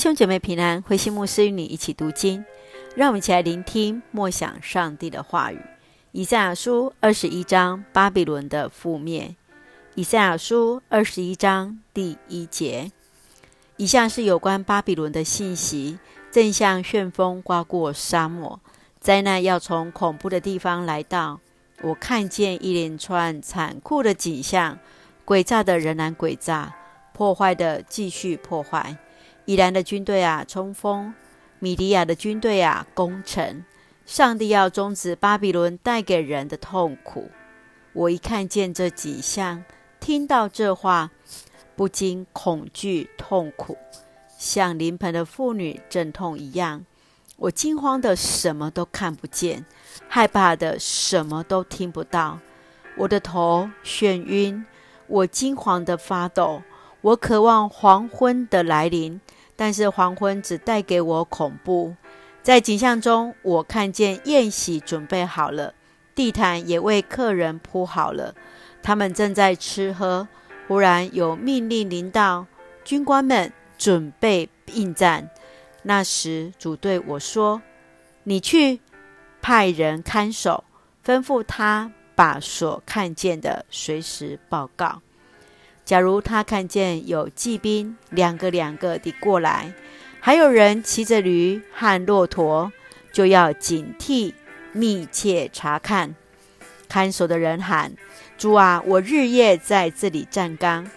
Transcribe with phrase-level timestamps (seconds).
[0.00, 2.42] 兄姐妹平安，慧馨牧师与你一起读经，
[2.96, 5.60] 让我们一起来聆听默想上帝的话语。
[6.12, 9.36] 以赛亚书二十一章，巴比伦的覆灭。
[9.96, 12.90] 以赛亚书二十一章第一节，
[13.76, 15.98] 以下是有关巴比伦的信息，
[16.32, 18.58] 正像旋风刮过沙漠，
[19.00, 21.40] 灾难要从恐怖的地方来到。
[21.82, 24.78] 我看见一连串残酷的景象，
[25.26, 26.74] 诡诈的仍然诡诈，
[27.12, 28.96] 破坏的继续破坏。
[29.44, 31.12] 以兰的军队啊，冲锋；
[31.58, 33.64] 米利亚的军队啊，攻城。
[34.06, 37.30] 上帝要终止巴比伦带给人的痛苦。
[37.92, 39.64] 我一看见这景象，
[40.00, 41.10] 听到这话，
[41.76, 43.76] 不禁恐惧痛苦，
[44.36, 46.84] 像临盆的妇女阵痛一样。
[47.36, 49.64] 我惊慌的什么都看不见，
[50.08, 52.38] 害怕的什么都听不到。
[52.96, 54.66] 我的头眩晕，
[55.06, 56.62] 我惊慌的发抖。
[57.00, 59.20] 我渴望黄昏的来临。
[59.56, 61.94] 但是黄昏只带给我恐怖。
[62.42, 65.74] 在景象中，我看见宴席准备好了，
[66.14, 68.34] 地毯也为客人铺好了，
[68.82, 70.26] 他们正在吃喝。
[70.66, 72.46] 忽然有命令临到，
[72.84, 75.28] 军官们准备应战。
[75.82, 77.60] 那时主对我说
[78.24, 78.80] ：“你去
[79.42, 80.64] 派人看守，
[81.04, 85.02] 吩咐他把所看见的随时报告。”
[85.90, 89.72] 假如他看见有骑兵两个两个地过来，
[90.20, 92.70] 还有人骑着驴和骆驼，
[93.12, 94.32] 就要警惕，
[94.70, 96.14] 密切查看。
[96.88, 97.92] 看守的人喊
[98.38, 100.88] ：“主啊，我日夜在这里站岗。”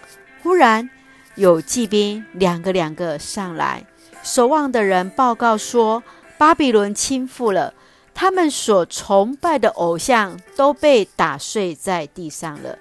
[0.44, 0.88] 忽然
[1.34, 3.84] 有骑兵两个两个上来，
[4.22, 6.04] 守望的人报告说
[6.38, 7.74] ：“巴比伦倾覆了，
[8.14, 12.78] 他们所崇拜的偶像都被打碎在地上了。”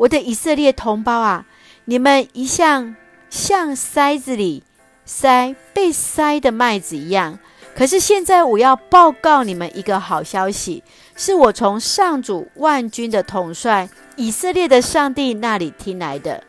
[0.00, 1.44] 我的以色列同胞啊，
[1.84, 2.96] 你们一向
[3.28, 4.62] 像筛子里
[5.06, 7.38] 筛被筛的麦子一样。
[7.76, 10.82] 可是现在我要报告你们一个好消息，
[11.16, 16.44] 是我从上主万军的统帅以色列的上帝那里听来的。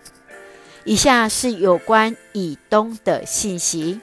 [0.85, 3.99] 以下是有关以东的信息。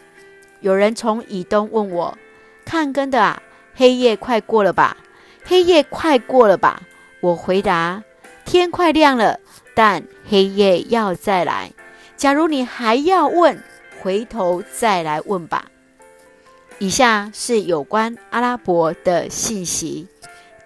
[0.60, 2.18] 有人从以东问我
[2.66, 3.42] ：“看根的啊，
[3.74, 4.98] 黑夜快过了吧？
[5.46, 6.82] 黑夜快过了吧？”
[7.22, 8.02] 我回答。
[8.44, 9.40] 天快亮了，
[9.78, 11.70] 但黑夜要再来。
[12.16, 13.62] 假如你还要问，
[14.00, 15.66] 回头再来问吧。
[16.80, 20.08] 以下是有关阿拉伯的信息：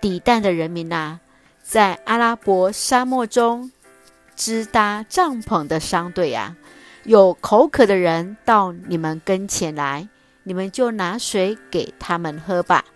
[0.00, 1.20] 底但的人民啊，
[1.62, 3.70] 在阿拉伯沙漠中
[4.34, 6.56] 支搭帐篷的商队啊，
[7.04, 10.08] 有口渴的人到你们跟前来，
[10.42, 12.86] 你们就拿水给他们喝吧。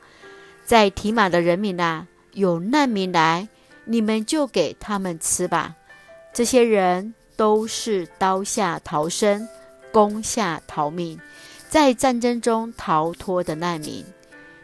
[0.64, 3.48] 在提马的人民啊，有难民来。
[3.88, 5.76] 你们就给他们吃吧。
[6.36, 9.48] 这些人都是刀下逃生、
[9.90, 11.18] 弓下逃命，
[11.70, 14.04] 在战争中逃脱的难民。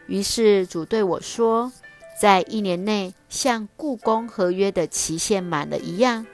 [0.05, 1.73] 于是主对我说
[2.21, 6.27] ：“在一年内，像雇工合约的期限满了一样，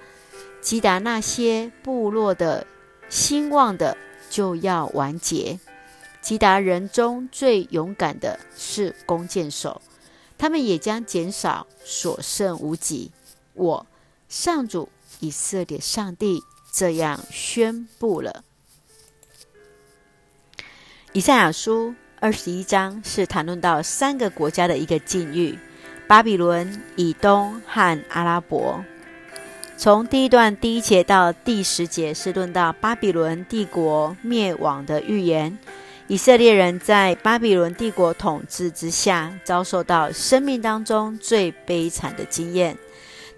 [0.59, 2.67] 击打那些部落的
[3.07, 3.95] 兴旺的
[4.29, 5.57] 就要完结。
[6.21, 9.81] 击打人中最勇敢的是弓箭手。”
[10.37, 13.13] 他们也将减少，所剩无几。
[13.53, 13.87] 我
[14.27, 14.89] 上主
[15.19, 18.43] 以色列上帝这样宣布了。
[21.13, 25.57] 以赛亚书二十一章是谈论到三个国家的一个境遇：
[26.07, 28.83] 巴比伦、以东和阿拉伯。
[29.75, 35.57] 从第一段第一节到第十节是论到巴比伦帝国灭亡的预言。
[36.07, 42.75] 以色列人在巴比伦帝国统治之下，遭受到生命当中最悲惨的经验；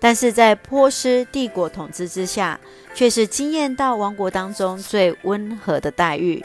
[0.01, 2.59] 但是在波斯帝国统治之下，
[2.95, 6.43] 却是惊艳到王国当中最温和的待遇。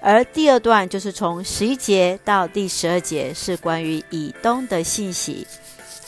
[0.00, 5.46] 而第二段就是从十一节到第十二节是关于以东的信息，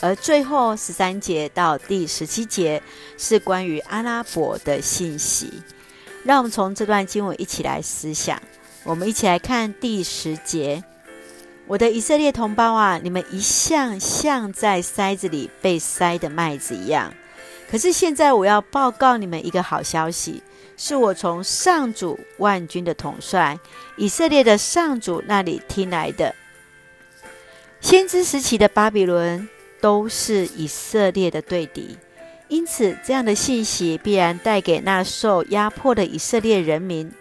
[0.00, 2.82] 而最后十三节到第十七节
[3.18, 5.52] 是关于阿拉伯的信息。
[6.24, 8.40] 让我们从这段经文一起来思想。
[8.84, 10.82] 我们一起来看第十节：
[11.66, 17.12] 我的以色列同胞啊，你们一向像在筛子里被筛的麦子一样。
[17.70, 20.42] 可是现在我要报告你们一个好消息，
[20.76, 23.58] 是我从上主万军的统帅
[23.96, 26.34] 以色列的上主那里听来的。
[27.80, 29.48] 先知时期的巴比伦
[29.80, 31.98] 都是以色列的对敌，
[32.48, 37.12] 因此这样的信息必然带给那受压迫的以色列人民。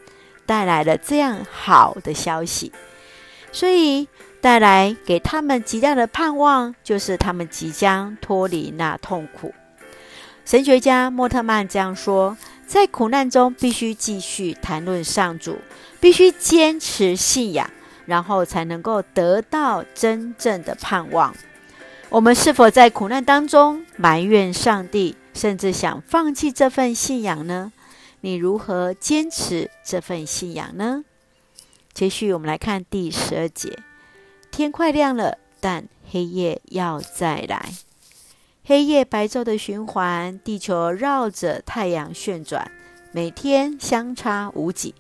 [0.48, 2.72] 带来了这样好的消息，
[3.52, 4.08] 所以
[4.46, 9.52] 带来给他们极大的盼望，就是他们即将脱离那痛苦。
[10.46, 12.38] 神学家莫特曼这样说：
[12.68, 15.58] 在苦难中，必须继续谈论上主，
[16.00, 17.68] 必须坚持信仰，
[18.06, 21.36] 然后才能够得到真正的盼望。
[22.10, 27.72] 我们是否在苦难当中埋怨上帝，甚至想放弃这份信仰呢？
[28.22, 31.04] 你如何坚持这份信仰呢？
[31.96, 33.80] 接续，我们来看第十二节：
[34.56, 37.74] 天快亮了，但黑夜要再来。
[38.64, 42.72] 黑夜白昼的循环，地球绕着太阳旋转，
[43.12, 44.96] 每天相差无几。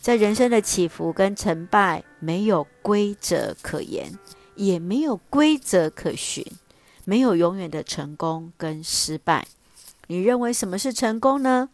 [0.00, 4.16] 在人生的起伏跟成败，没有规则可言，
[4.54, 6.46] 也没有规则可循，
[7.04, 9.44] 没有永远的成功跟失败。
[10.06, 11.68] 你认为什么是成功呢？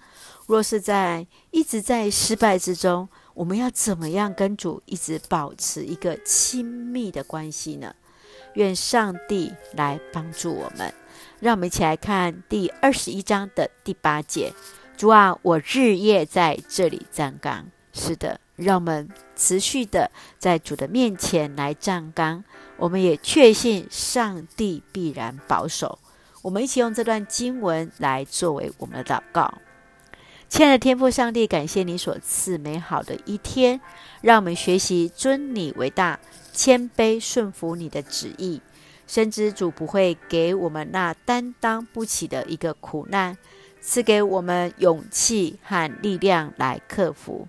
[0.46, 7.94] 若是在一直在失败之中，我们要怎么样跟主一直保持一个亲密的关系呢？
[8.54, 10.92] 愿上帝来帮助我们。
[11.38, 14.52] 让我们一起来看第二十一章的第八节。
[14.96, 17.66] 主啊，我日夜在这里站岗。
[17.92, 22.44] 是的，让我们持续的在主的面前来站岗。
[22.76, 25.98] 我们也确信上帝必然保守。
[26.42, 29.52] 我们一起用这段经文来作为我们的祷告。
[30.50, 33.80] 亲爱的天父上帝，感谢你所赐美好的一天，
[34.20, 36.18] 让我们学习尊你为大，
[36.52, 38.60] 谦卑顺服你的旨意。
[39.06, 43.38] 深知主不会给我们那担当不起的一个苦难，
[43.80, 47.46] 赐给我们勇气和力量来克服。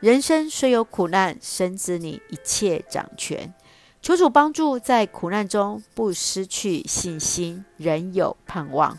[0.00, 3.54] 人生虽有苦难，深知你一切掌权。
[4.02, 8.98] 求主帮助在苦难中不失去信心，仍有盼望。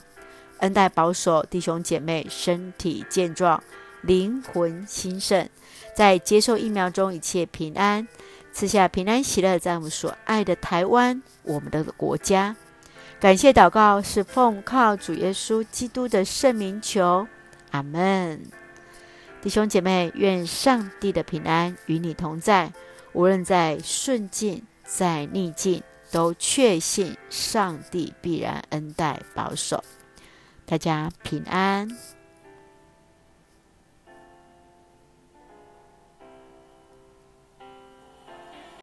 [0.63, 3.61] 恩待保守弟兄姐妹身体健壮，
[4.01, 5.49] 灵魂兴盛，
[5.93, 8.07] 在接受疫苗中一切平安。
[8.53, 12.55] 赐下平安喜乐，在我们所爱的台湾，我们的国家。
[13.19, 17.27] 感谢祷告是奉靠主耶稣基督的圣名求，
[17.71, 18.41] 阿门。
[19.41, 22.71] 弟兄姐妹，愿上帝的平安与你同在，
[23.11, 29.83] 无论在顺境在逆境，都确信上帝必然恩待保守。
[30.65, 31.87] 大家平安。